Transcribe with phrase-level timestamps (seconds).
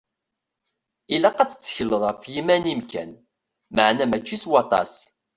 [1.15, 3.11] Ilaq ad tettekleḍ f yiman-im kan,
[3.75, 4.93] meɛna mačči s waṭas.